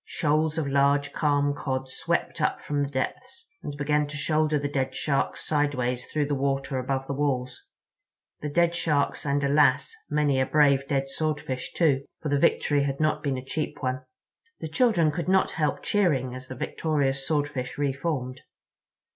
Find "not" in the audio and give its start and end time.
12.99-13.21, 15.29-15.51